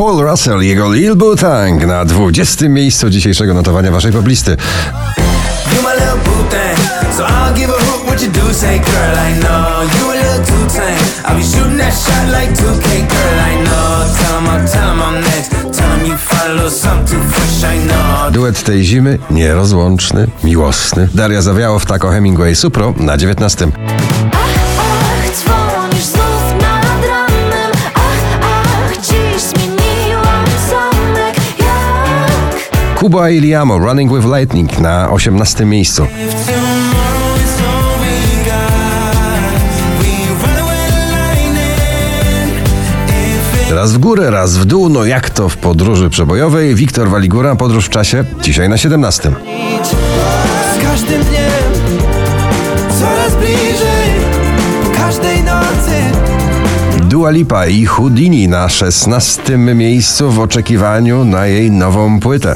Paul 0.00 0.22
Russell, 0.22 0.60
jego 0.60 0.92
Lil 0.92 1.16
Butang 1.16 1.86
na 1.86 2.04
20. 2.04 2.68
miejscu 2.68 3.10
dzisiejszego 3.10 3.54
notowania 3.54 3.90
waszej 3.90 4.12
poblisty. 4.12 4.56
Duet 18.32 18.62
tej 18.62 18.84
zimy 18.84 19.18
nierozłączny, 19.30 20.28
miłosny. 20.44 21.08
Daria 21.14 21.42
Zawiałow, 21.42 21.86
Tako 21.86 22.10
Hemingway, 22.10 22.56
Supro 22.56 22.94
na 22.96 23.16
19. 23.16 23.68
Kuba 33.00 33.30
i 33.30 33.40
Liamo, 33.40 33.78
Running 33.78 34.12
with 34.12 34.26
Lightning 34.26 34.78
na 34.78 35.10
18. 35.10 35.64
miejscu. 35.64 36.06
Raz 43.70 43.92
w 43.92 43.98
górę, 43.98 44.30
raz 44.30 44.56
w 44.56 44.64
dół, 44.64 44.88
no 44.88 45.04
jak 45.04 45.30
to 45.30 45.48
w 45.48 45.56
podróży 45.56 46.10
przebojowej. 46.10 46.74
Wiktor 46.74 47.08
Waligura, 47.08 47.56
podróż 47.56 47.86
w 47.86 47.88
czasie, 47.88 48.24
dzisiaj 48.42 48.68
na 48.68 48.78
17. 48.78 49.32
Z 50.74 50.82
każdym 50.82 51.22
dniem 51.24 51.50
coraz 53.00 53.36
bliżej 53.36 54.10
każdej 54.96 55.42
nocy. 55.42 55.59
Dua 57.10 57.30
Lipa 57.30 57.66
i 57.66 57.86
Houdini 57.86 58.48
na 58.48 58.68
16. 58.68 59.58
miejscu 59.58 60.30
w 60.30 60.40
oczekiwaniu 60.40 61.24
na 61.24 61.46
jej 61.46 61.70
nową 61.70 62.20
płytę. 62.20 62.54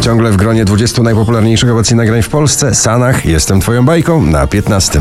Ciągle 0.00 0.32
w 0.32 0.36
gronie 0.36 0.64
20 0.64 1.02
najpopularniejszych 1.02 1.70
obecnie 1.70 1.96
nagrań 1.96 2.22
w 2.22 2.28
Polsce, 2.28 2.74
Sanach, 2.74 3.26
Jestem 3.26 3.60
Twoją 3.60 3.84
bajką 3.84 4.22
na 4.22 4.46
15. 4.46 5.00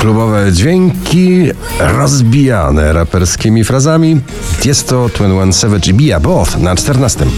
Klubowe 0.00 0.52
dźwięki 0.52 1.50
rozbijane 1.78 2.92
raperskimi 2.92 3.64
frazami. 3.64 4.20
Jest 4.64 4.88
to 4.88 5.08
21 5.08 5.52
Savage 5.52 5.90
i 5.90 5.94
Bia 5.94 6.20
Both 6.20 6.58
na 6.58 6.76
14. 6.76 7.24
I 7.24 7.28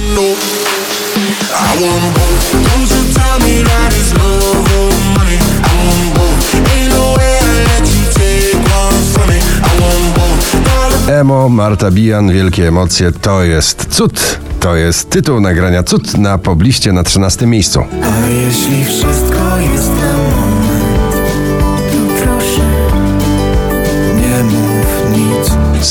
want 1.80 2.14
both. 2.14 2.52
Don't 2.52 2.90
you 2.90 3.14
tell 3.14 3.38
me 3.48 3.64
that 3.64 3.92
it's 3.92 4.12
love 4.14 4.78
or 4.78 4.92
money. 5.18 5.36
I 5.36 5.72
want 5.86 6.14
both. 6.14 6.54
Ain't 6.54 6.94
no 6.94 7.12
way 7.12 7.38
I 7.38 7.64
let 7.64 7.86
you 7.94 8.04
take 8.14 8.56
one 8.74 9.02
from 9.12 9.28
me. 9.28 9.38
I 9.38 9.80
want 9.80 10.14
both. 10.14 10.64
Darling, 10.64 11.20
Emo, 11.20 11.48
Marta 11.48 11.90
Bijan, 11.90 12.32
Wielkie 12.32 12.68
Emocje, 12.68 13.12
to 13.12 13.42
jest 13.42 13.86
cud. 13.90 14.38
To 14.60 14.76
jest 14.76 15.10
tytuł 15.10 15.40
nagrania 15.40 15.82
Cud 15.82 16.18
na 16.18 16.38
pobliście 16.38 16.92
na 16.92 17.02
13 17.02 17.46
miejscu. 17.46 17.80
A 18.02 18.26
jeśli 18.26 18.84
wszystko 18.84 19.31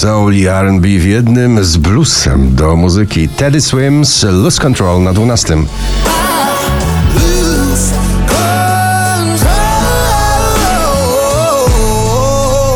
Soul 0.01 0.33
i 0.33 0.47
R&B 0.47 0.87
w 0.87 1.05
jednym 1.05 1.63
z 1.63 1.77
bluesem 1.77 2.55
do 2.55 2.75
muzyki. 2.75 3.29
Teddy 3.29 3.61
Swims, 3.61 4.23
Lose 4.23 4.61
Control 4.61 5.03
na 5.03 5.13
12. 5.13 5.55
Lose 5.55 5.65
control 8.27 9.27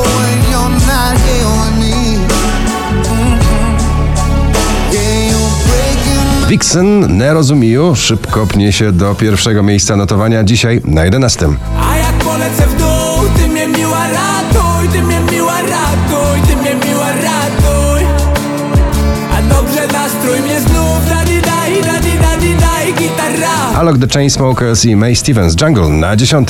when 0.03 0.39
you're 0.51 0.69
not 0.69 1.17
here 1.25 1.49
with 1.57 1.75
me. 1.79 1.95
Yeah, 4.91 5.29
you're 5.31 5.53
breaking 5.67 6.47
Vixen, 6.49 7.17
Nerozumiju, 7.17 7.95
szybko 7.95 8.47
pnie 8.47 8.73
się 8.73 8.91
do 8.91 9.15
pierwszego 9.15 9.63
miejsca 9.63 9.95
notowania 9.95 10.43
dzisiaj 10.43 10.81
na 10.83 11.05
11. 11.05 11.47
A 11.91 11.97
jak 11.97 12.13
polecę 12.15 12.67
w 12.67 12.77
dół, 12.77 13.29
ty 13.37 13.47
mnie 13.47 13.67
miła 13.67 14.07
ratuj, 14.07 14.89
ty 14.93 15.03
mnie 15.03 15.19
miła 15.19 15.34
Alok 23.75 23.97
The 23.97 24.07
Chainsmokers 24.07 24.85
i 24.85 24.95
May 24.95 25.15
Stevens, 25.15 25.55
Jungle 25.61 25.89
na 25.89 26.15
10. 26.15 26.47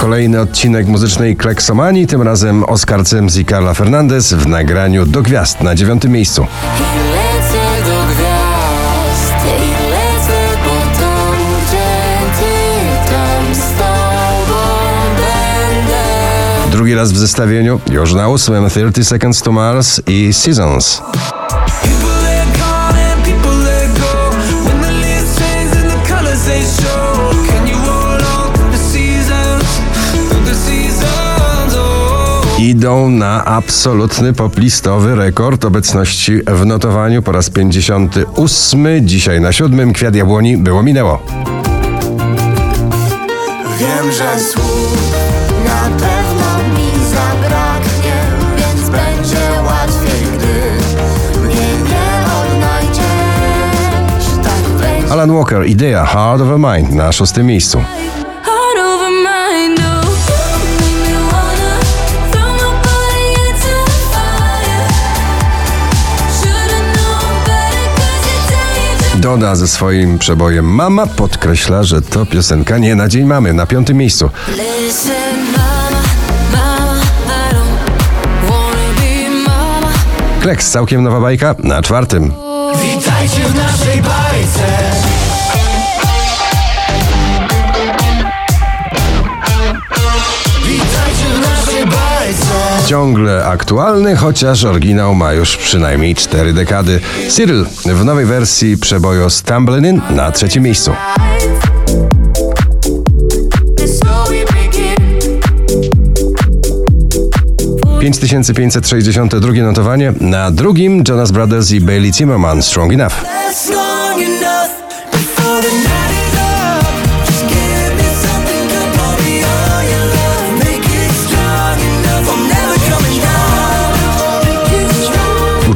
Kolejny 0.00 0.40
odcinek 0.40 0.86
muzycznej 0.86 1.36
Kleksomanii, 1.36 2.06
tym 2.06 2.22
razem 2.22 2.64
Oscar 2.64 3.06
Sims 3.06 3.36
i 3.36 3.44
Carla 3.44 3.74
Fernandez 3.74 4.32
w 4.32 4.46
nagraniu 4.46 5.06
Do 5.06 5.22
Gwiazd 5.22 5.60
na 5.60 5.74
dziewiątym 5.74 6.12
miejscu. 6.12 6.46
Drugi 16.72 16.94
raz 16.94 17.12
w 17.12 17.16
zestawieniu, 17.16 17.80
już 17.90 18.14
na 18.14 18.28
ósmym 18.28 18.70
30 18.70 19.04
Seconds 19.04 19.42
to 19.42 19.52
Mars 19.52 20.00
i 20.06 20.32
Seasons. 20.32 21.02
Idą 32.58 33.10
na 33.10 33.44
absolutny 33.44 34.32
poplistowy 34.32 35.14
rekord 35.14 35.64
obecności 35.64 36.40
w 36.46 36.66
notowaniu 36.66 37.22
po 37.22 37.32
raz 37.32 37.50
58. 37.50 38.86
Dzisiaj 39.08 39.40
na 39.40 39.52
siódmym 39.52 39.92
Kwiat 39.92 40.14
Jabłoni 40.14 40.56
było 40.56 40.82
minęło. 40.82 41.22
Wiem, 43.78 44.12
że 44.12 44.40
słów 44.40 45.01
Alan 55.22 55.36
Walker, 55.36 55.62
Idea, 55.62 56.04
Heart 56.04 56.40
of 56.40 56.50
a 56.50 56.58
Mind 56.58 56.94
na 56.94 57.12
szóstym 57.12 57.46
miejscu. 57.46 57.78
Oh 57.78 58.72
Doda 69.16 69.56
ze 69.56 69.68
swoim 69.68 70.18
przebojem 70.18 70.64
Mama 70.64 71.06
podkreśla, 71.06 71.82
że 71.82 72.02
to 72.02 72.26
piosenka 72.26 72.78
nie 72.78 72.94
na 72.94 73.08
dzień 73.08 73.24
mamy 73.24 73.52
na 73.52 73.66
piątym 73.66 73.96
miejscu. 73.96 74.30
Kleks, 80.40 80.70
całkiem 80.70 81.02
nowa 81.02 81.20
bajka 81.20 81.54
na 81.58 81.82
czwartym. 81.82 82.32
Witajcie 82.82 83.48
w 83.48 83.54
naszej. 83.54 84.21
Ciągle 92.92 93.46
aktualny, 93.46 94.16
chociaż 94.16 94.64
oryginał 94.64 95.14
ma 95.14 95.32
już 95.32 95.56
przynajmniej 95.56 96.14
cztery 96.14 96.52
dekady. 96.52 97.00
Cyril 97.28 97.66
w 97.84 98.04
nowej 98.04 98.26
wersji 98.26 98.78
przeboju 98.78 99.30
Stumbling 99.30 99.86
In 99.86 100.16
na 100.16 100.32
trzecim 100.32 100.62
miejscu. 100.62 100.90
It's 103.80 103.98
so 103.98 104.24
we 104.24 104.44
begin 104.54 105.40
5562 108.00 109.52
notowanie. 109.52 110.12
Na 110.20 110.50
drugim 110.50 111.04
Jonas 111.08 111.30
Brothers 111.30 111.70
i 111.70 111.80
Bailey 111.80 112.12
Zimmerman 112.12 112.62
Strong 112.62 112.92
Enough. 112.92 113.14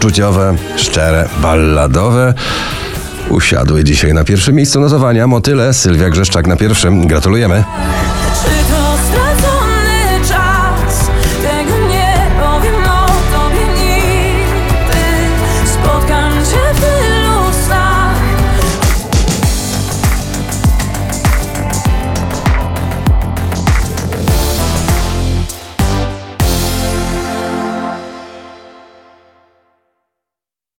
Uczuciowe, 0.07 0.55
szczere, 0.77 1.29
balladowe. 1.43 2.35
Usiadły 3.31 3.85
dzisiaj 3.85 4.15
na 4.15 4.25
pierwszym 4.25 4.55
miejscu 4.55 4.81
notowania. 4.81 5.27
Motyle, 5.27 5.75
Sylwia 5.75 6.11
Grzeszczak 6.11 6.47
na 6.47 6.57
pierwszym. 6.57 7.07
Gratulujemy. 7.07 7.65